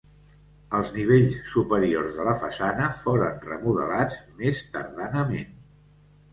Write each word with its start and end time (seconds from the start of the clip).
Els 0.77 0.87
nivells 0.95 1.35
superiors 1.51 2.17
de 2.21 2.25
la 2.29 2.33
façana 2.45 2.89
foren 3.03 3.39
remodelats 3.53 4.21
més 4.43 4.67
tardanament. 4.75 5.57